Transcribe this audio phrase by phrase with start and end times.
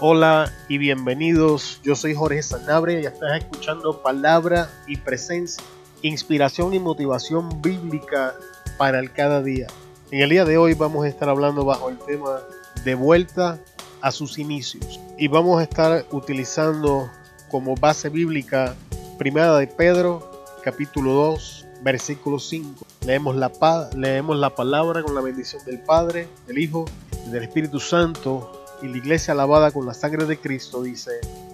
[0.00, 1.80] Hola y bienvenidos.
[1.84, 5.62] Yo soy Jorge Sanabria y estás escuchando Palabra y Presencia,
[6.02, 8.34] inspiración y motivación bíblica
[8.76, 9.68] para el cada día.
[10.10, 12.40] En el día de hoy vamos a estar hablando bajo el tema
[12.84, 13.60] de vuelta
[14.00, 17.08] a sus inicios y vamos a estar utilizando
[17.48, 18.74] como base bíblica
[19.16, 20.28] Primera de Pedro,
[20.64, 22.84] capítulo 2, versículo 5.
[23.06, 23.52] Leemos la,
[23.94, 26.84] leemos la palabra con la bendición del Padre, del Hijo
[27.28, 31.12] y del Espíritu Santo y la iglesia lavada con la sangre de Cristo dice,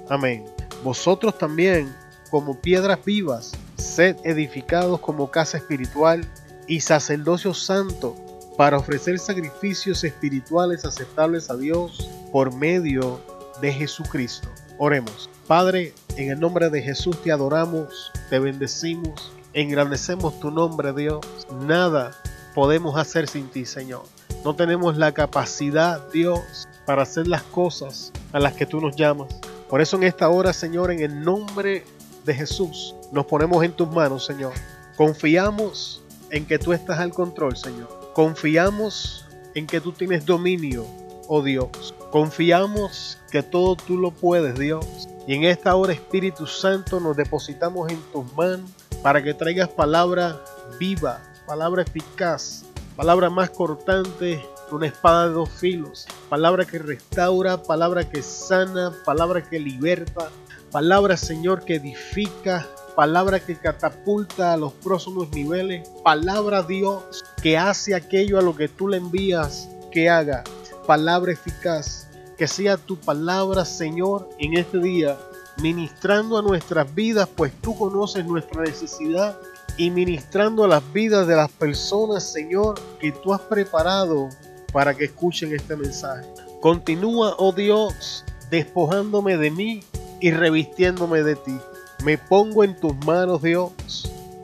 [0.08, 0.44] amén.
[0.82, 1.94] Vosotros también,
[2.28, 6.26] como piedras vivas, sed edificados como casa espiritual
[6.66, 8.16] y sacerdocio santo
[8.56, 13.20] para ofrecer sacrificios espirituales aceptables a Dios por medio
[13.60, 14.48] de Jesucristo.
[14.78, 15.30] Oremos.
[15.46, 21.20] Padre, en el nombre de Jesús te adoramos, te bendecimos, engrandecemos tu nombre, Dios.
[21.60, 22.10] Nada
[22.56, 24.02] podemos hacer sin ti, Señor.
[24.44, 29.28] No tenemos la capacidad, Dios, para hacer las cosas a las que tú nos llamas.
[29.68, 31.84] Por eso en esta hora, Señor, en el nombre
[32.24, 34.52] de Jesús, nos ponemos en tus manos, Señor.
[34.96, 37.88] Confiamos en que tú estás al control, Señor.
[38.14, 40.84] Confiamos en que tú tienes dominio,
[41.28, 41.94] oh Dios.
[42.10, 45.08] Confiamos que todo tú lo puedes, Dios.
[45.26, 48.70] Y en esta hora, Espíritu Santo, nos depositamos en tus manos
[49.02, 50.40] para que traigas palabra
[50.78, 52.64] viva, palabra eficaz,
[52.96, 59.42] palabra más cortante una espada de dos filos, palabra que restaura, palabra que sana, palabra
[59.42, 60.30] que liberta,
[60.70, 67.94] palabra Señor que edifica, palabra que catapulta a los próximos niveles, palabra Dios que hace
[67.94, 70.44] aquello a lo que tú le envías que haga,
[70.86, 75.18] palabra eficaz, que sea tu palabra Señor en este día,
[75.62, 79.38] ministrando a nuestras vidas, pues tú conoces nuestra necesidad
[79.76, 84.28] y ministrando las vidas de las personas, Señor, que tú has preparado
[84.72, 86.26] para que escuchen este mensaje.
[86.60, 89.82] Continúa, oh Dios, despojándome de mí
[90.20, 91.56] y revistiéndome de ti.
[92.04, 93.72] Me pongo en tus manos, Dios,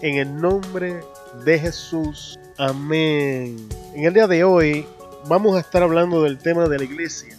[0.03, 1.01] en el nombre
[1.45, 2.39] de Jesús.
[2.59, 3.69] Amén.
[3.95, 4.87] En el día de hoy
[5.29, 7.37] vamos a estar hablando del tema de la iglesia.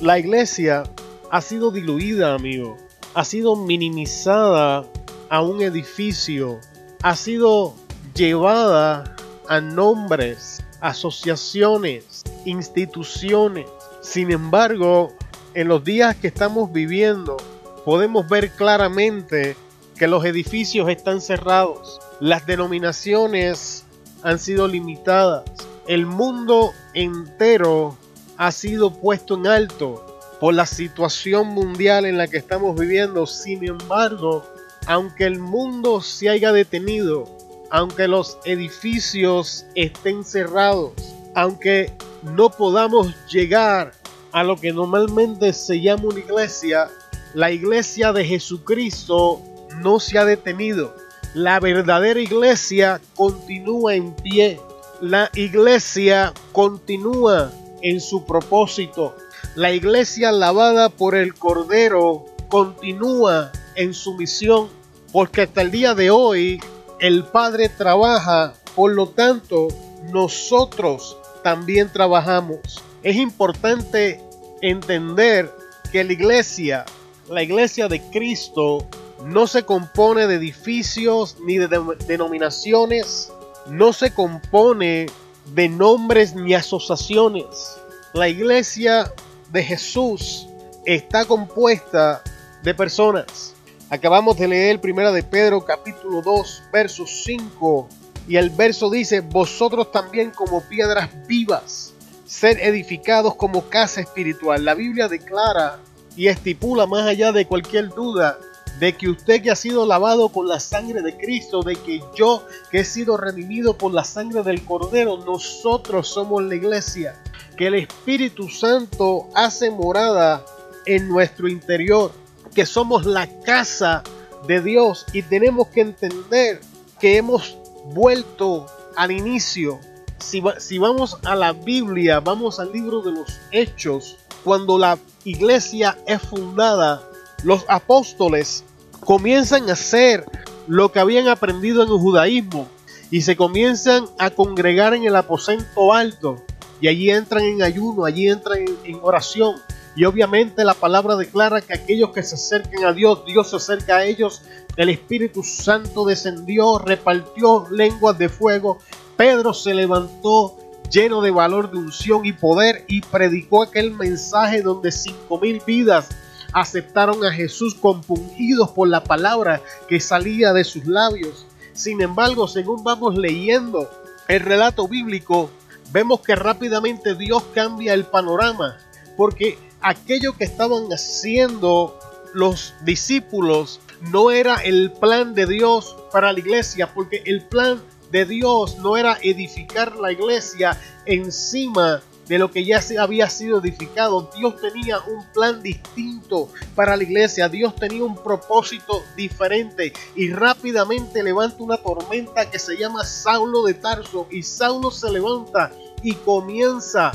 [0.00, 0.84] La iglesia
[1.30, 2.76] ha sido diluida, amigo.
[3.14, 4.84] Ha sido minimizada
[5.28, 6.60] a un edificio.
[7.02, 7.74] Ha sido
[8.14, 9.16] llevada
[9.48, 13.66] a nombres, asociaciones, instituciones.
[14.02, 15.12] Sin embargo,
[15.54, 17.36] en los días que estamos viviendo,
[17.84, 19.56] podemos ver claramente
[19.96, 23.84] que los edificios están cerrados, las denominaciones
[24.22, 25.44] han sido limitadas,
[25.86, 27.96] el mundo entero
[28.36, 30.06] ha sido puesto en alto
[30.40, 33.26] por la situación mundial en la que estamos viviendo.
[33.26, 34.44] Sin embargo,
[34.86, 37.28] aunque el mundo se haya detenido,
[37.70, 40.92] aunque los edificios estén cerrados,
[41.34, 43.92] aunque no podamos llegar
[44.32, 46.88] a lo que normalmente se llama una iglesia,
[47.34, 49.40] la iglesia de Jesucristo
[49.78, 50.94] no se ha detenido.
[51.34, 54.60] La verdadera iglesia continúa en pie.
[55.00, 59.16] La iglesia continúa en su propósito.
[59.54, 64.68] La iglesia lavada por el Cordero continúa en su misión.
[65.12, 66.60] Porque hasta el día de hoy
[66.98, 68.54] el Padre trabaja.
[68.74, 69.68] Por lo tanto,
[70.12, 72.82] nosotros también trabajamos.
[73.02, 74.20] Es importante
[74.62, 75.50] entender
[75.90, 76.84] que la iglesia,
[77.28, 78.86] la iglesia de Cristo,
[79.24, 81.68] no se compone de edificios ni de
[82.06, 83.32] denominaciones,
[83.66, 85.06] no se compone
[85.54, 87.76] de nombres ni asociaciones.
[88.12, 89.12] La iglesia
[89.52, 90.48] de Jesús
[90.84, 92.22] está compuesta
[92.62, 93.54] de personas.
[93.90, 97.88] Acabamos de leer Primera de Pedro capítulo 2, verso 5
[98.28, 101.92] y el verso dice, vosotros también como piedras vivas,
[102.26, 104.64] ser edificados como casa espiritual.
[104.64, 105.78] La Biblia declara
[106.16, 108.38] y estipula más allá de cualquier duda
[108.78, 112.46] de que usted que ha sido lavado con la sangre de Cristo, de que yo
[112.70, 117.22] que he sido redimido por la sangre del Cordero, nosotros somos la iglesia,
[117.56, 120.44] que el Espíritu Santo hace morada
[120.86, 122.12] en nuestro interior,
[122.54, 124.02] que somos la casa
[124.46, 125.04] de Dios.
[125.12, 126.60] Y tenemos que entender
[126.98, 128.66] que hemos vuelto
[128.96, 129.78] al inicio.
[130.18, 135.98] Si, si vamos a la Biblia, vamos al libro de los Hechos, cuando la iglesia
[136.06, 137.02] es fundada,
[137.42, 138.64] los apóstoles
[139.00, 140.24] comienzan a hacer
[140.66, 142.68] lo que habían aprendido en el judaísmo
[143.10, 146.42] y se comienzan a congregar en el aposento alto
[146.80, 149.56] y allí entran en ayuno, allí entran en, oración
[149.96, 153.96] y obviamente la palabra declara que aquellos que se acerquen a Dios, Dios se acerca
[153.96, 154.42] a ellos
[154.76, 158.78] el Espíritu Santo descendió, repartió lenguas de fuego.
[159.16, 160.56] Pedro se levantó
[160.90, 166.08] lleno de valor, de unción y poder, y predicó aquel mensaje donde cinco mil vidas
[166.52, 171.46] aceptaron a Jesús compungidos por la palabra que salía de sus labios.
[171.72, 173.88] Sin embargo, según vamos leyendo
[174.28, 175.50] el relato bíblico,
[175.92, 178.78] vemos que rápidamente Dios cambia el panorama,
[179.16, 181.98] porque aquello que estaban haciendo
[182.32, 183.80] los discípulos
[184.12, 188.96] no era el plan de Dios para la iglesia, porque el plan de Dios no
[188.96, 194.30] era edificar la iglesia encima de lo que ya había sido edificado.
[194.36, 197.48] Dios tenía un plan distinto para la iglesia.
[197.48, 199.92] Dios tenía un propósito diferente.
[200.14, 204.28] Y rápidamente levanta una tormenta que se llama Saulo de Tarso.
[204.30, 205.72] Y Saulo se levanta
[206.04, 207.10] y comienza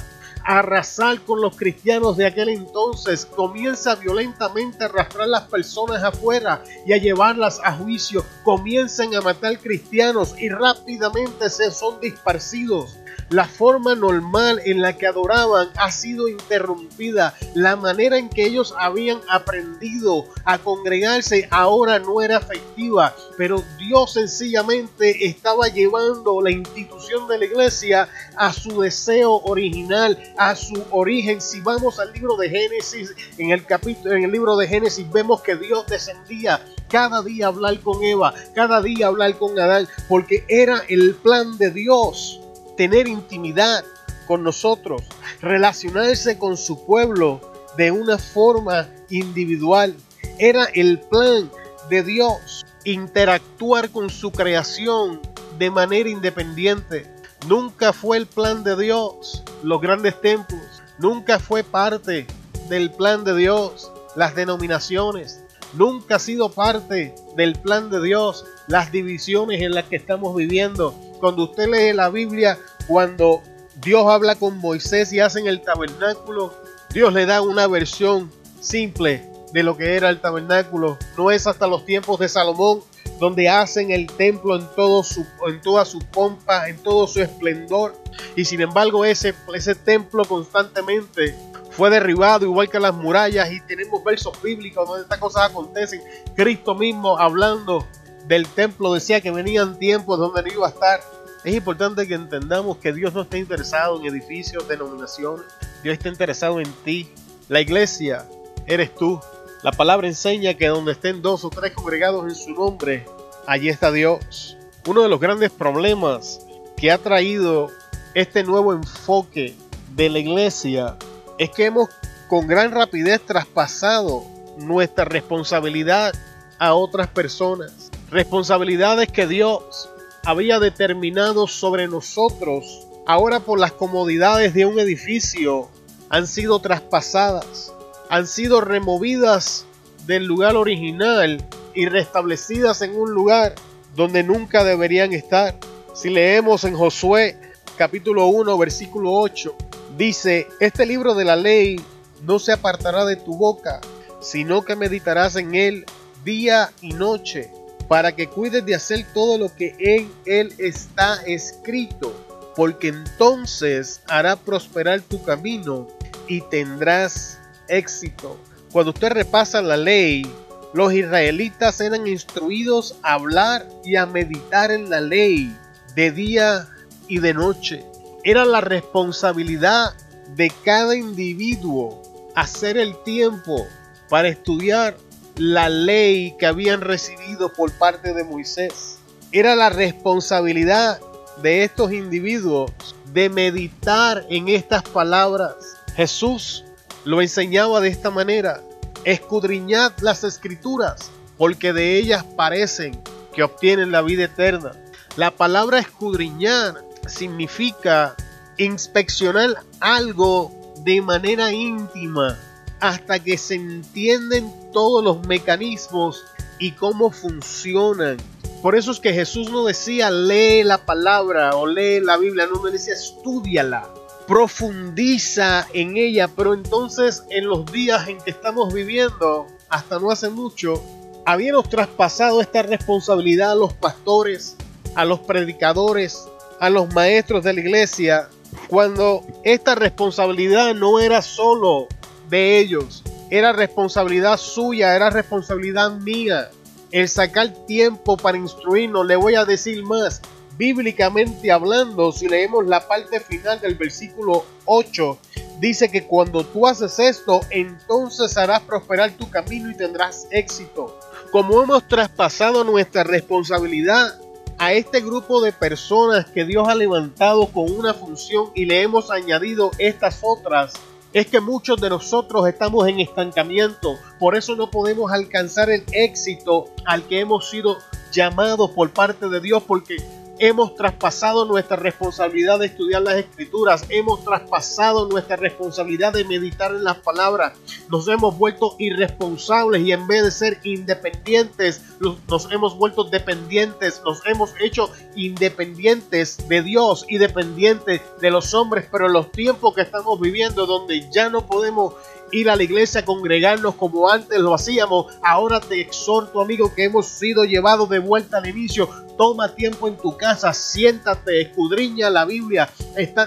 [0.46, 6.94] arrasar con los cristianos de aquel entonces, comienza violentamente a arrastrar las personas afuera y
[6.94, 12.96] a llevarlas a juicio, comienzan a matar cristianos y rápidamente se son disparcidos.
[13.36, 17.34] La forma normal en la que adoraban ha sido interrumpida.
[17.54, 23.14] La manera en que ellos habían aprendido a congregarse ahora no era efectiva.
[23.38, 30.56] Pero Dios sencillamente estaba llevando la institución de la iglesia a su deseo original, a
[30.56, 31.42] su origen.
[31.42, 35.42] Si vamos al libro de Génesis, en el capítulo, en el libro de Génesis vemos
[35.42, 39.90] que Dios descendía cada día a hablar con Eva, cada día a hablar con Adán,
[40.08, 42.40] porque era el plan de Dios
[42.76, 43.84] tener intimidad
[44.28, 45.04] con nosotros,
[45.42, 47.42] relacionarse con su pueblo
[47.78, 49.96] de una forma individual.
[50.40, 51.50] Era el plan
[51.90, 55.22] de Dios interactuar con su creación
[55.58, 57.12] de manera independiente.
[57.48, 60.62] Nunca fue el plan de Dios los grandes templos.
[60.98, 62.28] Nunca fue parte
[62.70, 65.42] del plan de Dios las denominaciones.
[65.74, 70.96] Nunca ha sido parte del plan de Dios las divisiones en las que estamos viviendo.
[71.20, 72.58] Cuando usted lee la Biblia,
[72.88, 73.42] cuando
[73.82, 76.54] Dios habla con Moisés y hacen el tabernáculo,
[76.94, 78.32] Dios le da una versión
[78.62, 80.98] simple de lo que era el tabernáculo.
[81.18, 82.82] No es hasta los tiempos de Salomón
[83.20, 87.96] donde hacen el templo en, todo su, en toda su pompa, en todo su esplendor.
[88.36, 91.36] Y sin embargo ese, ese templo constantemente
[91.72, 96.02] fue derribado igual que las murallas y tenemos versos bíblicos donde estas cosas acontecen.
[96.36, 97.86] Cristo mismo hablando
[98.28, 101.02] del templo decía que venían tiempos donde no iba a estar.
[101.44, 105.46] Es importante que entendamos que Dios no está interesado en edificios, denominaciones.
[105.84, 107.08] Dios está interesado en ti.
[107.50, 108.26] La iglesia
[108.66, 109.20] eres tú.
[109.62, 113.06] La palabra enseña que donde estén dos o tres congregados en su nombre,
[113.46, 114.58] allí está Dios.
[114.88, 116.40] Uno de los grandes problemas
[116.78, 117.70] que ha traído
[118.16, 119.56] este nuevo enfoque
[119.96, 120.98] de la iglesia
[121.38, 121.90] es que hemos
[122.28, 124.24] con gran rapidez traspasado
[124.58, 126.14] nuestra responsabilidad
[126.58, 129.90] a otras personas responsabilidades que Dios
[130.24, 135.70] había determinado sobre nosotros, ahora por las comodidades de un edificio,
[136.10, 137.74] han sido traspasadas,
[138.10, 139.66] han sido removidas
[140.06, 141.44] del lugar original
[141.74, 143.56] y restablecidas en un lugar
[143.96, 145.58] donde nunca deberían estar.
[145.94, 147.38] Si leemos en Josué
[147.78, 149.56] capítulo 1 versículo 8,
[149.98, 151.82] dice, este libro de la ley
[152.24, 153.82] no se apartará de tu boca,
[154.22, 155.86] sino que meditarás en él
[156.24, 157.52] día y noche
[157.88, 162.14] para que cuides de hacer todo lo que en él está escrito,
[162.56, 165.88] porque entonces hará prosperar tu camino
[166.28, 168.40] y tendrás éxito.
[168.72, 170.26] Cuando usted repasa la ley,
[170.74, 175.56] los israelitas eran instruidos a hablar y a meditar en la ley
[175.96, 176.68] de día
[177.08, 177.86] y de noche.
[178.24, 179.94] Era la responsabilidad
[180.36, 182.02] de cada individuo
[182.36, 183.66] hacer el tiempo
[184.10, 184.98] para estudiar
[185.38, 188.98] la ley que habían recibido por parte de Moisés.
[189.32, 191.00] Era la responsabilidad
[191.42, 192.72] de estos individuos
[193.14, 195.56] de meditar en estas palabras.
[195.96, 196.64] Jesús
[197.04, 198.62] lo enseñaba de esta manera.
[199.04, 203.00] Escudriñad las escrituras, porque de ellas parecen
[203.34, 204.72] que obtienen la vida eterna.
[205.18, 208.16] La palabra escudriñar significa
[208.58, 209.50] inspeccionar
[209.80, 210.52] algo
[210.84, 212.38] de manera íntima
[212.80, 216.24] hasta que se entienden todos los mecanismos
[216.60, 218.18] y cómo funcionan.
[218.62, 222.62] Por eso es que Jesús no decía lee la palabra o lee la Biblia, no,
[222.62, 223.88] me decía estudiala,
[224.28, 226.28] profundiza en ella.
[226.28, 230.82] Pero entonces en los días en que estamos viviendo, hasta no hace mucho,
[231.26, 234.56] habíamos traspasado esta responsabilidad a los pastores,
[234.96, 236.28] a los predicadores,
[236.60, 238.30] a los maestros de la iglesia,
[238.68, 241.88] cuando esta responsabilidad no era solo
[242.30, 243.04] de ellos.
[243.30, 246.50] Era responsabilidad suya, era responsabilidad mía.
[246.92, 250.22] El sacar tiempo para instruirnos, le voy a decir más,
[250.58, 255.18] bíblicamente hablando, si leemos la parte final del versículo 8,
[255.60, 260.98] dice que cuando tú haces esto, entonces harás prosperar tu camino y tendrás éxito.
[261.32, 264.20] Como hemos traspasado nuestra responsabilidad
[264.58, 269.12] a este grupo de personas que Dios ha levantado con una función y le hemos
[269.12, 270.74] añadido estas otras,
[271.16, 273.98] es que muchos de nosotros estamos en estancamiento.
[274.20, 277.78] Por eso no podemos alcanzar el éxito al que hemos sido
[278.12, 279.96] llamados por parte de Dios, porque
[280.38, 283.86] Hemos traspasado nuestra responsabilidad de estudiar las escrituras.
[283.88, 287.54] Hemos traspasado nuestra responsabilidad de meditar en las palabras.
[287.90, 294.02] Nos hemos vuelto irresponsables y en vez de ser independientes, nos hemos vuelto dependientes.
[294.04, 298.88] Nos hemos hecho independientes de Dios y dependientes de los hombres.
[298.92, 301.94] Pero en los tiempos que estamos viviendo, donde ya no podemos
[302.32, 305.14] ir a la iglesia a congregarnos como antes lo hacíamos.
[305.24, 308.90] Ahora te exhorto, amigo, que hemos sido llevados de vuelta al inicio.
[309.18, 312.70] Toma tiempo en tu casa, siéntate, escudriña la Biblia.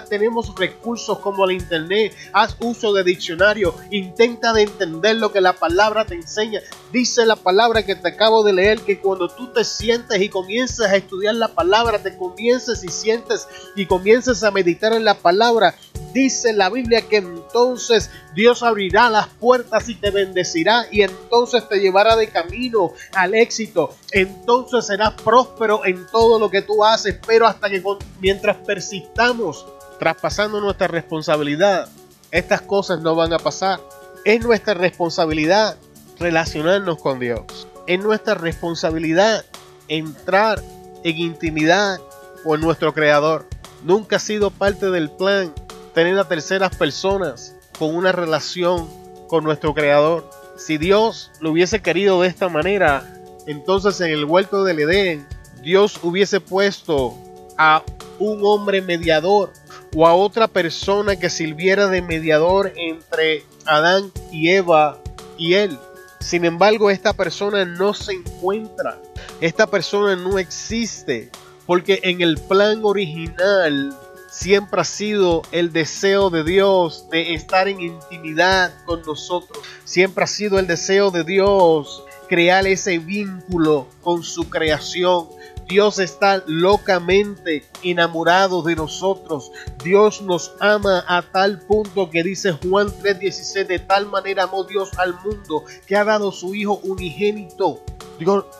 [0.07, 2.13] Tenemos recursos como el internet.
[2.31, 3.73] Haz uso de diccionario.
[3.89, 6.61] Intenta de entender lo que la palabra te enseña.
[6.91, 10.85] Dice la palabra que te acabo de leer que cuando tú te sientes y comiences
[10.85, 15.75] a estudiar la palabra, te comiences y sientes y comiences a meditar en la palabra,
[16.13, 21.79] dice la Biblia que entonces Dios abrirá las puertas y te bendecirá y entonces te
[21.79, 23.95] llevará de camino al éxito.
[24.11, 27.81] Entonces serás próspero en todo lo que tú haces, pero hasta que
[28.19, 29.65] mientras persistamos
[29.99, 31.89] traspasando nuestra responsabilidad,
[32.31, 33.79] estas cosas no van a pasar.
[34.25, 35.77] Es nuestra responsabilidad
[36.19, 37.68] relacionarnos con Dios.
[37.89, 39.43] Es nuestra responsabilidad
[39.87, 40.61] entrar
[41.03, 41.99] en intimidad
[42.43, 43.47] con nuestro Creador.
[43.83, 45.51] Nunca ha sido parte del plan
[45.95, 48.87] tener a terceras personas con una relación
[49.27, 50.29] con nuestro Creador.
[50.55, 53.11] Si Dios lo hubiese querido de esta manera,
[53.47, 55.27] entonces en el huerto del Edén,
[55.63, 57.17] Dios hubiese puesto
[57.57, 57.81] a
[58.19, 59.51] un hombre mediador
[59.95, 64.99] o a otra persona que sirviera de mediador entre Adán y Eva
[65.39, 65.79] y él.
[66.19, 68.99] Sin embargo, esta persona no se encuentra.
[69.41, 71.31] Esta persona no existe.
[71.65, 73.95] Porque en el plan original
[74.31, 79.59] siempre ha sido el deseo de Dios de estar en intimidad con nosotros.
[79.85, 85.27] Siempre ha sido el deseo de Dios crear ese vínculo con su creación.
[85.69, 89.51] Dios está locamente enamorado de nosotros.
[89.83, 94.89] Dios nos ama a tal punto que dice Juan 3:16, de tal manera amó Dios
[94.97, 97.83] al mundo que ha dado su Hijo unigénito,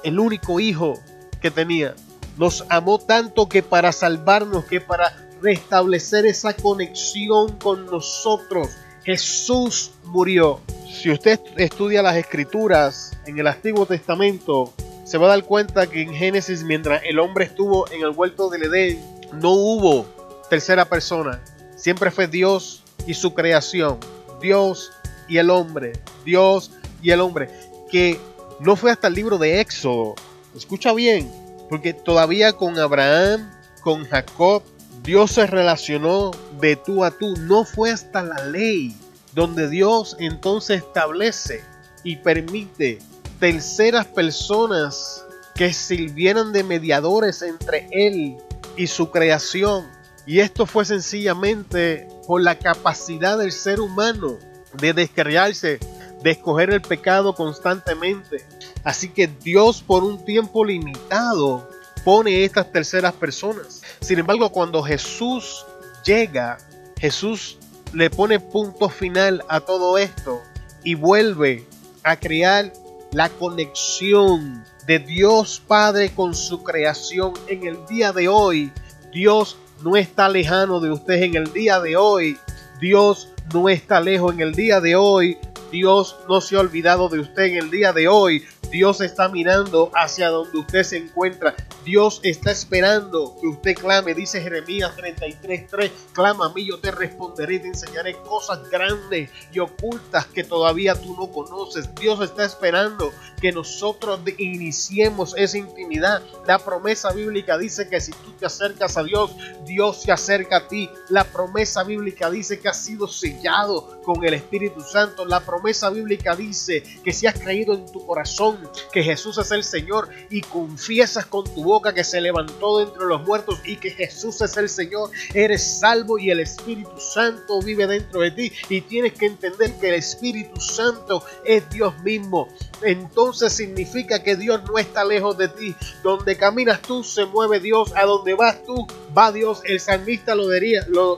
[0.04, 1.00] el único Hijo
[1.42, 1.96] que tenía.
[2.38, 5.12] Nos amó tanto que para salvarnos, que para
[5.42, 8.70] restablecer esa conexión con nosotros.
[9.04, 10.60] Jesús murió.
[10.88, 14.74] Si usted estudia las escrituras en el Antiguo Testamento,
[15.10, 18.48] se va a dar cuenta que en Génesis, mientras el hombre estuvo en el huerto
[18.48, 20.06] del Edén, no hubo
[20.52, 21.42] tercera persona.
[21.76, 23.98] Siempre fue Dios y su creación.
[24.40, 24.92] Dios
[25.28, 25.94] y el hombre.
[26.26, 26.70] Dios
[27.02, 27.50] y el hombre.
[27.90, 28.20] Que
[28.60, 30.14] no fue hasta el libro de Éxodo.
[30.56, 31.32] Escucha bien.
[31.70, 33.50] Porque todavía con Abraham,
[33.82, 34.62] con Jacob,
[35.02, 36.30] Dios se relacionó
[36.62, 37.36] de tú a tú.
[37.36, 38.96] No fue hasta la ley
[39.34, 41.64] donde Dios entonces establece
[42.04, 43.00] y permite
[43.40, 45.24] terceras personas
[45.56, 48.38] que sirvieran de mediadores entre Él
[48.76, 49.88] y su creación.
[50.26, 54.38] Y esto fue sencillamente por la capacidad del ser humano
[54.74, 55.80] de descarriarse,
[56.22, 58.46] de escoger el pecado constantemente.
[58.84, 61.70] Así que Dios por un tiempo limitado
[62.04, 63.82] pone estas terceras personas.
[64.02, 65.66] Sin embargo, cuando Jesús
[66.06, 66.58] llega,
[66.98, 67.58] Jesús
[67.94, 70.42] le pone punto final a todo esto
[70.84, 71.66] y vuelve
[72.04, 72.72] a crear
[73.12, 78.72] la conexión de Dios Padre con su creación en el día de hoy.
[79.12, 82.38] Dios no está lejano de usted en el día de hoy.
[82.80, 85.38] Dios no está lejos en el día de hoy.
[85.72, 88.44] Dios no se ha olvidado de usted en el día de hoy.
[88.72, 91.56] Dios está mirando hacia donde usted se encuentra.
[91.84, 97.56] Dios está esperando que usted clame, dice Jeremías 33:3, clama a mí, yo te responderé
[97.56, 101.94] y te enseñaré cosas grandes y ocultas que todavía tú no conoces.
[101.96, 103.12] Dios está esperando
[103.42, 106.22] que nosotros iniciemos esa intimidad.
[106.46, 109.32] La promesa bíblica dice que si tú te acercas a Dios,
[109.66, 110.90] Dios se acerca a ti.
[111.10, 115.26] La promesa bíblica dice que has sido sellado con el Espíritu Santo.
[115.26, 118.59] La promesa bíblica dice que si has creído en tu corazón
[118.92, 123.06] que Jesús es el Señor y confiesas con tu boca que se levantó de entre
[123.06, 127.88] los muertos y que Jesús es el Señor, eres salvo y el Espíritu Santo vive
[127.88, 128.52] dentro de ti.
[128.70, 132.48] Y tienes que entender que el Espíritu Santo es Dios mismo
[132.82, 135.76] entonces significa que Dios no está lejos de ti.
[136.04, 137.92] Donde caminas tú, se mueve Dios.
[137.96, 138.88] A donde vas tú,
[139.18, 139.62] va Dios.
[139.66, 140.48] El salmista lo,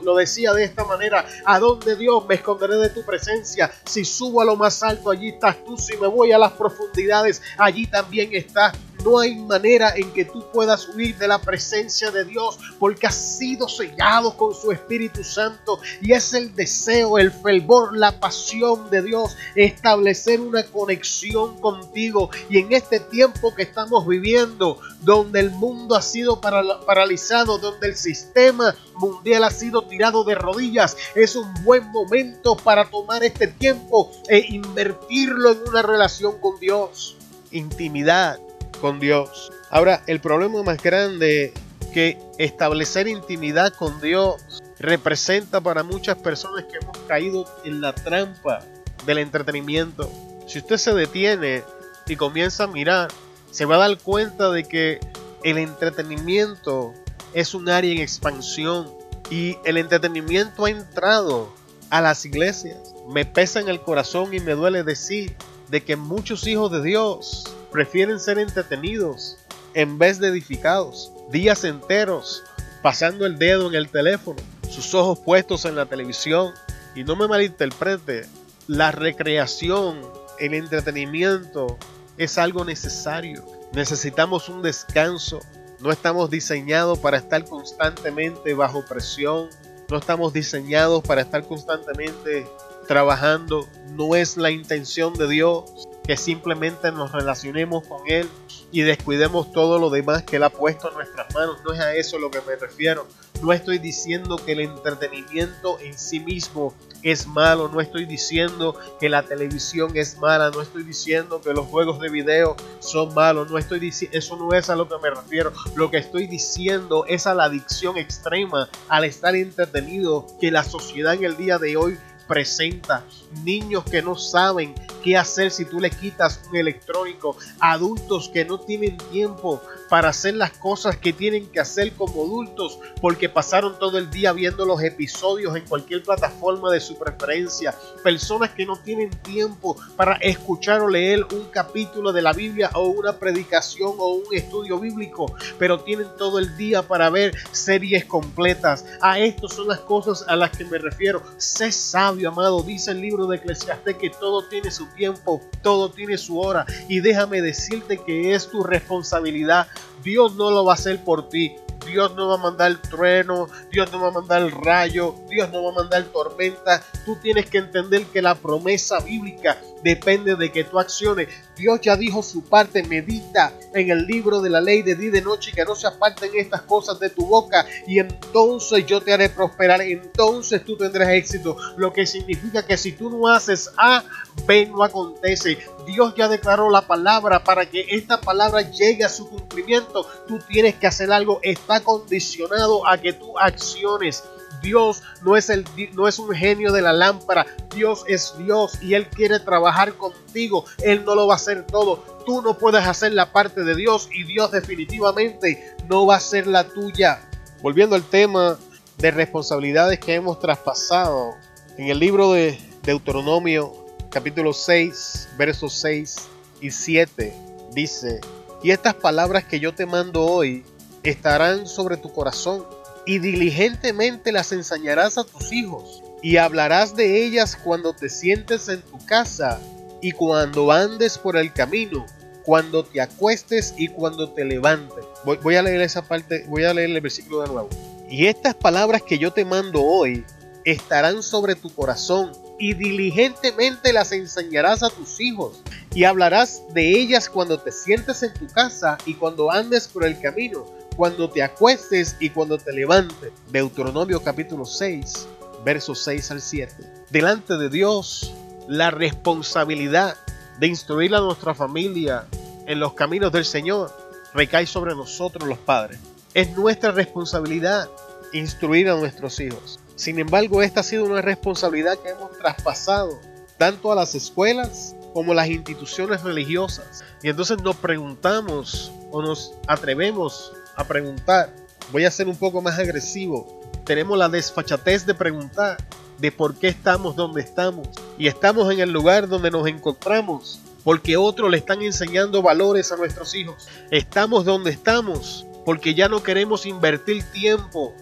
[0.01, 1.25] lo, decía de esta manera.
[1.45, 3.71] A donde Dios me esconderé de tu presencia.
[3.85, 5.77] Si subo a lo más alto, allí estás tú.
[5.77, 8.73] Si me voy a las profundidades, allí también estás.
[9.03, 13.15] No hay manera en que tú puedas huir de la presencia de Dios porque has
[13.15, 19.01] sido sellado con su Espíritu Santo y es el deseo, el fervor, la pasión de
[19.01, 25.95] Dios establecer una conexión contigo y en este tiempo que estamos viviendo donde el mundo
[25.95, 31.87] ha sido paralizado, donde el sistema mundial ha sido tirado de rodillas, es un buen
[31.91, 37.17] momento para tomar este tiempo e invertirlo en una relación con Dios.
[37.51, 38.39] Intimidad,
[38.79, 39.51] con Dios.
[39.69, 41.53] Ahora, el problema más grande
[41.93, 48.65] que establecer intimidad con Dios representa para muchas personas que hemos caído en la trampa
[49.05, 50.11] del entretenimiento.
[50.47, 51.63] Si usted se detiene
[52.07, 53.09] y comienza a mirar,
[53.51, 54.99] se va a dar cuenta de que
[55.43, 56.93] el entretenimiento
[57.33, 58.91] es un área en expansión
[59.29, 61.53] y el entretenimiento ha entrado
[61.89, 62.77] a las iglesias.
[63.07, 65.35] Me pesa en el corazón y me duele decir
[65.71, 69.37] de que muchos hijos de Dios prefieren ser entretenidos
[69.73, 71.13] en vez de edificados.
[71.31, 72.43] Días enteros
[72.81, 76.53] pasando el dedo en el teléfono, sus ojos puestos en la televisión.
[76.93, 78.27] Y no me malinterprete,
[78.67, 80.01] la recreación,
[80.39, 81.77] el entretenimiento
[82.17, 83.45] es algo necesario.
[83.71, 85.39] Necesitamos un descanso.
[85.79, 89.49] No estamos diseñados para estar constantemente bajo presión.
[89.89, 92.45] No estamos diseñados para estar constantemente
[92.87, 93.67] trabajando.
[93.91, 98.27] No es la intención de Dios que simplemente nos relacionemos con Él
[98.71, 101.57] y descuidemos todo lo demás que Él ha puesto en nuestras manos.
[101.65, 103.07] No es a eso a lo que me refiero.
[103.41, 109.09] No estoy diciendo que el entretenimiento en sí mismo es malo, no estoy diciendo que
[109.09, 113.57] la televisión es mala, no estoy diciendo que los juegos de video son malos, no
[113.57, 115.51] estoy diciendo, eso no es a lo que me refiero.
[115.75, 121.15] Lo que estoy diciendo es a la adicción extrema al estar entretenido que la sociedad
[121.15, 121.97] en el día de hoy
[122.31, 123.03] presenta.
[123.43, 124.73] Niños que no saben
[125.03, 127.35] qué hacer si tú le quitas un electrónico.
[127.59, 132.79] Adultos que no tienen tiempo para hacer las cosas que tienen que hacer como adultos
[133.01, 137.75] porque pasaron todo el día viendo los episodios en cualquier plataforma de su preferencia.
[138.03, 142.87] Personas que no tienen tiempo para escuchar o leer un capítulo de la Biblia o
[142.87, 148.85] una predicación o un estudio bíblico, pero tienen todo el día para ver series completas.
[149.01, 151.21] A esto son las cosas a las que me refiero.
[151.37, 152.63] Sé sabio, amado.
[152.63, 156.65] Dice el libro de Eclesiastes que todo tiene su tiempo, todo tiene su hora.
[156.87, 159.67] Y déjame decirte que es tu responsabilidad.
[160.03, 161.55] Dios no lo va a hacer por ti.
[161.91, 165.71] Dios no va a mandar trueno, Dios no va a mandar rayo, Dios no va
[165.71, 166.81] a mandar tormenta.
[167.05, 171.27] Tú tienes que entender que la promesa bíblica depende de que tú acciones.
[171.55, 175.11] Dios ya dijo su parte, medita en el libro de la ley de día y
[175.11, 179.13] de noche, que no se aparten estas cosas de tu boca, y entonces yo te
[179.13, 181.57] haré prosperar, entonces tú tendrás éxito.
[181.77, 184.03] Lo que significa que si tú no haces A,
[184.45, 185.57] B no acontece.
[185.85, 190.07] Dios ya declaró la palabra para que esta palabra llegue a su cumplimiento.
[190.27, 194.23] Tú tienes que hacer algo, está condicionado a que tú acciones.
[194.61, 198.93] Dios no es, el, no es un genio de la lámpara, Dios es Dios y
[198.93, 203.13] Él quiere trabajar contigo, Él no lo va a hacer todo, tú no puedes hacer
[203.13, 207.27] la parte de Dios y Dios definitivamente no va a ser la tuya.
[207.61, 208.57] Volviendo al tema
[208.97, 211.33] de responsabilidades que hemos traspasado,
[211.77, 213.73] en el libro de Deuteronomio
[214.11, 216.15] capítulo 6, versos 6
[216.59, 217.33] y 7
[217.73, 218.21] dice,
[218.61, 220.63] y estas palabras que yo te mando hoy
[221.03, 222.65] estarán sobre tu corazón
[223.05, 228.81] y diligentemente las enseñarás a tus hijos, y hablarás de ellas cuando te sientes en
[228.81, 229.59] tu casa,
[230.01, 232.05] y cuando andes por el camino,
[232.43, 235.05] cuando te acuestes y cuando te levantes.
[235.23, 237.69] Voy, a leer esa parte, voy a leer el versículo de nuevo.
[238.09, 240.25] Y estas palabras que yo te mando hoy
[240.63, 245.61] estarán sobre tu corazón, y diligentemente las enseñarás a tus hijos,
[245.93, 250.19] y hablarás de ellas cuando te sientes en tu casa y cuando andes por el
[250.19, 253.31] camino cuando te acuestes y cuando te levantes.
[253.51, 255.27] Deuteronomio capítulo 6,
[255.63, 256.75] versos 6 al 7.
[257.09, 258.33] Delante de Dios,
[258.67, 260.15] la responsabilidad
[260.59, 262.25] de instruir a nuestra familia
[262.67, 263.91] en los caminos del Señor
[264.33, 265.99] recae sobre nosotros los padres.
[266.33, 267.89] Es nuestra responsabilidad
[268.33, 269.79] instruir a nuestros hijos.
[269.95, 273.19] Sin embargo, esta ha sido una responsabilidad que hemos traspasado
[273.57, 277.03] tanto a las escuelas como a las instituciones religiosas.
[277.21, 281.53] Y entonces nos preguntamos o nos atrevemos a preguntar.
[281.91, 283.61] Voy a ser un poco más agresivo.
[283.85, 285.77] Tenemos la desfachatez de preguntar
[286.19, 287.87] de por qué estamos donde estamos.
[288.17, 292.97] Y estamos en el lugar donde nos encontramos porque otros le están enseñando valores a
[292.97, 293.67] nuestros hijos.
[293.89, 297.93] Estamos donde estamos porque ya no queremos invertir tiempo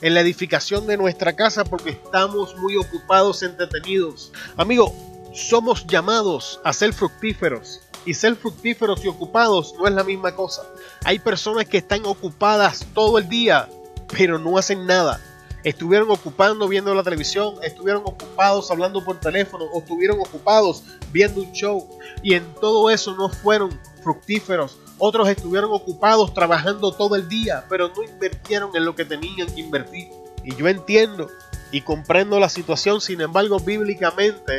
[0.00, 4.32] en la edificación de nuestra casa porque estamos muy ocupados, entretenidos.
[4.56, 4.94] Amigo,
[5.34, 7.80] somos llamados a ser fructíferos.
[8.04, 10.62] Y ser fructíferos y ocupados no es la misma cosa.
[11.04, 13.68] Hay personas que están ocupadas todo el día,
[14.08, 15.20] pero no hacen nada.
[15.64, 21.52] Estuvieron ocupando viendo la televisión, estuvieron ocupados hablando por teléfono, o estuvieron ocupados viendo un
[21.52, 21.86] show.
[22.22, 24.78] Y en todo eso no fueron fructíferos.
[24.98, 29.60] Otros estuvieron ocupados trabajando todo el día, pero no invirtieron en lo que tenían que
[29.60, 30.08] invertir.
[30.44, 31.28] Y yo entiendo
[31.70, 34.58] y comprendo la situación, sin embargo, bíblicamente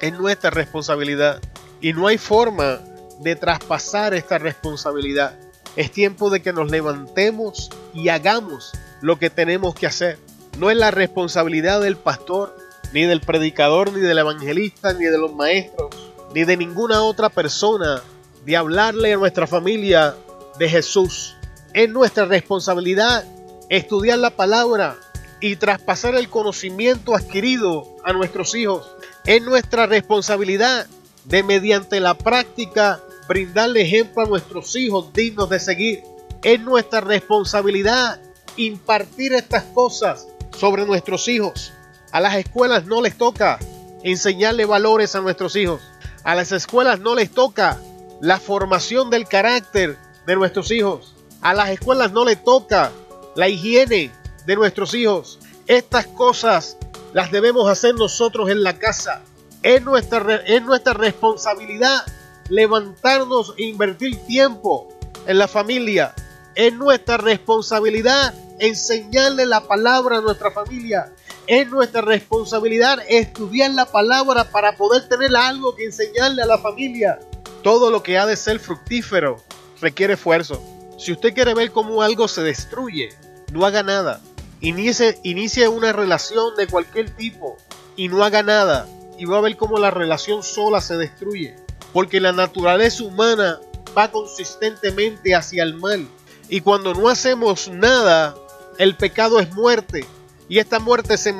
[0.00, 1.40] es nuestra responsabilidad.
[1.82, 2.80] Y no hay forma
[3.18, 5.36] de traspasar esta responsabilidad.
[5.74, 10.18] Es tiempo de que nos levantemos y hagamos lo que tenemos que hacer.
[10.58, 12.56] No es la responsabilidad del pastor,
[12.92, 15.90] ni del predicador, ni del evangelista, ni de los maestros,
[16.32, 18.00] ni de ninguna otra persona
[18.44, 20.14] de hablarle a nuestra familia
[20.60, 21.34] de Jesús.
[21.74, 23.24] Es nuestra responsabilidad
[23.68, 24.96] estudiar la palabra
[25.40, 28.88] y traspasar el conocimiento adquirido a nuestros hijos.
[29.26, 30.86] Es nuestra responsabilidad
[31.24, 36.02] de mediante la práctica brindarle ejemplo a nuestros hijos dignos de seguir.
[36.42, 38.20] Es nuestra responsabilidad
[38.56, 40.26] impartir estas cosas
[40.58, 41.72] sobre nuestros hijos.
[42.10, 43.58] A las escuelas no les toca
[44.02, 45.80] enseñarle valores a nuestros hijos.
[46.24, 47.78] A las escuelas no les toca
[48.20, 51.14] la formación del carácter de nuestros hijos.
[51.40, 52.92] A las escuelas no les toca
[53.34, 54.10] la higiene
[54.46, 55.38] de nuestros hijos.
[55.66, 56.76] Estas cosas
[57.12, 59.22] las debemos hacer nosotros en la casa.
[59.62, 62.04] Es nuestra, es nuestra responsabilidad
[62.48, 64.88] levantarnos e invertir tiempo
[65.26, 66.14] en la familia.
[66.54, 71.12] Es nuestra responsabilidad enseñarle la palabra a nuestra familia.
[71.46, 77.18] Es nuestra responsabilidad estudiar la palabra para poder tener algo que enseñarle a la familia.
[77.62, 79.42] Todo lo que ha de ser fructífero
[79.80, 80.62] requiere esfuerzo.
[80.98, 83.10] Si usted quiere ver cómo algo se destruye,
[83.52, 84.20] no haga nada.
[84.60, 87.56] Inicie, inicie una relación de cualquier tipo
[87.96, 88.86] y no haga nada.
[89.22, 91.54] Y va a ver cómo la relación sola se destruye.
[91.92, 93.60] Porque la naturaleza humana
[93.96, 96.08] va consistentemente hacia el mal.
[96.48, 98.34] Y cuando no hacemos nada,
[98.78, 100.04] el pecado es muerte.
[100.48, 101.32] Y esta muerte se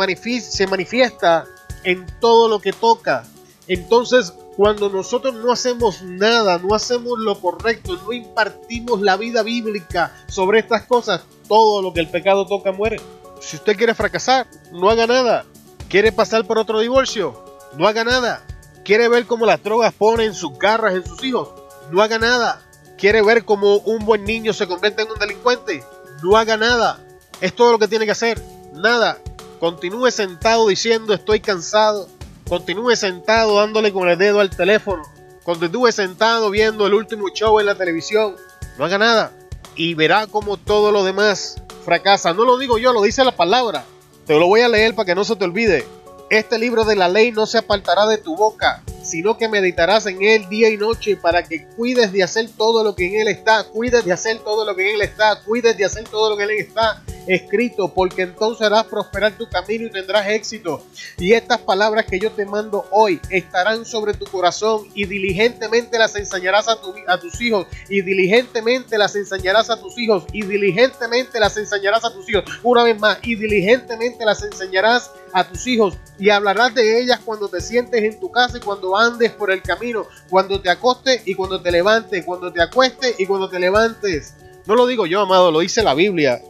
[0.42, 1.45] se manifiesta
[1.83, 3.25] en todo lo que toca.
[3.66, 10.14] Entonces, cuando nosotros no hacemos nada, no hacemos lo correcto, no impartimos la vida bíblica
[10.29, 13.01] sobre estas cosas, todo lo que el pecado toca muere.
[13.40, 15.47] Si usted quiere fracasar, no haga nada.
[15.88, 17.52] ¿Quiere pasar por otro divorcio?
[17.77, 18.43] No haga nada.
[18.85, 21.49] ¿Quiere ver cómo las drogas ponen sus garras en sus hijos?
[21.91, 22.63] No haga nada.
[22.99, 25.85] ¿Quiere ver cómo un buen niño se convierte en un delincuente?
[26.23, 27.01] No haga nada.
[27.41, 28.43] Es todo lo que tiene que hacer.
[28.73, 29.19] Nada.
[29.61, 32.09] Continúe sentado diciendo estoy cansado.
[32.49, 35.03] Continúe sentado dándole con el dedo al teléfono.
[35.45, 38.37] Continúe sentado viendo el último show en la televisión.
[38.79, 39.33] No haga nada.
[39.75, 42.33] Y verá como todo lo demás fracasa.
[42.33, 43.85] No lo digo yo, lo dice la palabra.
[44.27, 45.87] Te lo voy a leer para que no se te olvide.
[46.33, 50.23] Este libro de la ley no se apartará de tu boca sino que meditarás en
[50.23, 53.64] él día y noche para que cuides de hacer todo lo que en él está,
[53.64, 56.45] cuides de hacer todo lo que en él está, cuides de hacer todo lo que
[56.45, 60.85] en él está escrito, porque entonces harás prosperar tu camino y tendrás éxito.
[61.19, 66.17] Y estas palabras que yo te mando hoy estarán sobre tu corazón y diligentemente las
[66.17, 71.57] enseñarás a, a tus hijos y diligentemente las enseñarás a tus hijos y diligentemente las
[71.57, 72.45] enseñarás a tus hijos.
[72.63, 77.49] Una vez más, y diligentemente las enseñarás a tus hijos y hablarás de ellas cuando
[77.49, 81.35] te sientes en tu casa y cuando andes por el camino, cuando te acostes y
[81.35, 84.35] cuando te levantes, cuando te acuestes y cuando te levantes.
[84.67, 86.41] No lo digo yo, amado, lo dice la Biblia.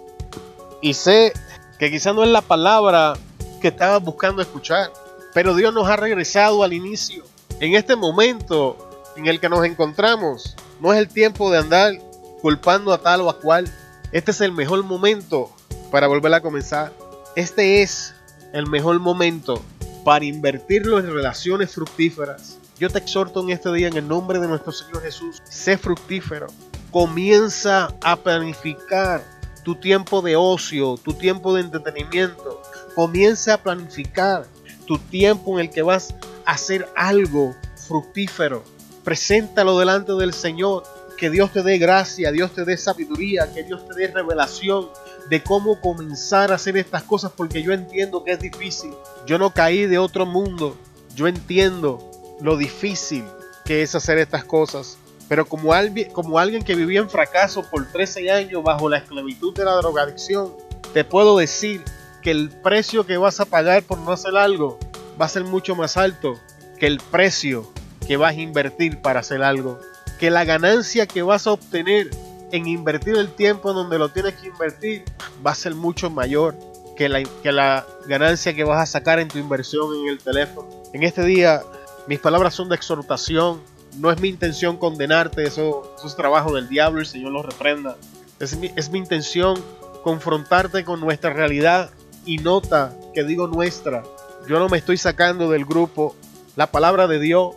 [0.83, 1.33] Y sé
[1.79, 3.15] que quizá no es la palabra
[3.61, 4.93] que estabas buscando escuchar,
[5.33, 7.25] pero Dios nos ha regresado al inicio.
[7.61, 11.95] En este momento en el que nos encontramos, no es el tiempo de andar
[12.43, 13.73] culpando a tal o a cual.
[14.11, 15.53] Este es el mejor momento
[15.93, 16.93] para volver a comenzar.
[17.37, 18.13] Este es
[18.53, 19.63] el mejor momento
[20.05, 22.59] para invertirlo en relaciones fructíferas.
[22.81, 26.49] Yo te exhorto en este día en el nombre de nuestro Señor Jesús, sé fructífero.
[26.91, 29.23] Comienza a planificar
[29.63, 32.61] tu tiempo de ocio, tu tiempo de entretenimiento.
[32.95, 34.47] Comienza a planificar
[34.87, 37.55] tu tiempo en el que vas a hacer algo
[37.87, 38.65] fructífero.
[39.05, 40.85] Preséntalo delante del Señor.
[41.17, 44.89] Que Dios te dé gracia, Dios te dé sabiduría, que Dios te dé revelación
[45.29, 48.93] de cómo comenzar a hacer estas cosas porque yo entiendo que es difícil.
[49.25, 50.77] Yo no caí de otro mundo.
[51.15, 53.25] Yo entiendo lo difícil
[53.65, 54.99] que es hacer estas cosas.
[55.33, 59.77] Pero como, alguien, que vivía en fracaso por 13 años bajo la esclavitud de la
[59.77, 60.53] drogadicción,
[60.93, 61.83] te puedo decir
[62.21, 64.79] que el precio que vas a pagar por no hacer algo
[65.19, 66.39] va a ser mucho más alto
[66.79, 67.67] que el precio
[68.07, 69.81] que vas a invertir para hacer algo.
[70.21, 72.11] Que la ganancia que vas a obtener
[72.51, 75.03] en invertir el tiempo en donde lo tienes que invertir
[75.47, 76.55] va a ser mucho mayor
[76.95, 80.69] que la, que la ganancia que vas a sacar en tu inversión en el teléfono.
[80.93, 81.63] En este día
[82.07, 83.63] mis palabras son de exhortación.
[83.99, 87.97] No es mi intención condenarte, eso, es trabajo del diablo, el Señor lo reprenda.
[88.41, 89.63] Es mi, es mi intención
[90.03, 91.91] confrontarte con nuestra realidad
[92.25, 94.03] y nota que digo nuestra.
[94.49, 96.17] Yo no me estoy sacando del grupo.
[96.57, 97.55] La palabra de Dios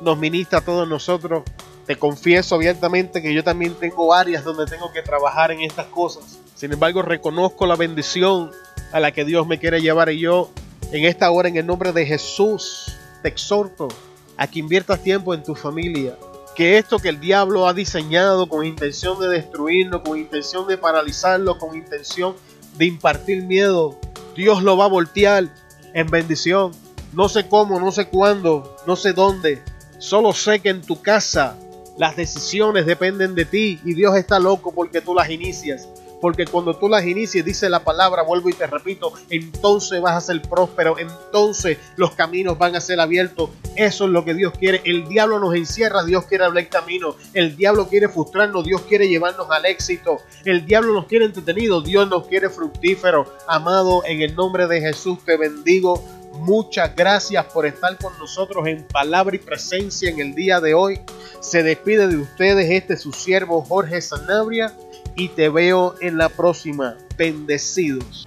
[0.00, 1.44] nos ministra a todos nosotros.
[1.86, 6.38] Te confieso abiertamente que yo también tengo áreas donde tengo que trabajar en estas cosas.
[6.54, 8.50] Sin embargo, reconozco la bendición
[8.92, 10.50] a la que Dios me quiere llevar y yo
[10.92, 13.88] en esta hora en el nombre de Jesús te exhorto
[14.40, 16.16] a que inviertas tiempo en tu familia.
[16.56, 21.58] Que esto que el diablo ha diseñado con intención de destruirlo, con intención de paralizarlo,
[21.58, 22.34] con intención
[22.78, 23.98] de impartir miedo,
[24.34, 25.44] Dios lo va a voltear
[25.92, 26.72] en bendición.
[27.12, 29.62] No sé cómo, no sé cuándo, no sé dónde.
[29.98, 31.58] Solo sé que en tu casa
[31.98, 35.86] las decisiones dependen de ti y Dios está loco porque tú las inicias
[36.20, 40.20] porque cuando tú las inicies, dice la palabra, vuelvo y te repito, entonces vas a
[40.20, 43.50] ser próspero, entonces los caminos van a ser abiertos.
[43.76, 44.82] Eso es lo que Dios quiere.
[44.84, 47.14] El diablo nos encierra, Dios quiere abrir camino.
[47.34, 50.18] El diablo quiere frustrarnos, Dios quiere llevarnos al éxito.
[50.44, 53.32] El diablo nos quiere entretenido, Dios nos quiere fructífero.
[53.46, 56.02] Amado, en el nombre de Jesús te bendigo.
[56.32, 61.00] Muchas gracias por estar con nosotros en palabra y presencia en el día de hoy.
[61.40, 64.74] Se despide de ustedes este su siervo Jorge Sanabria
[65.16, 66.96] y te veo en la próxima.
[67.16, 68.24] Bendecidos.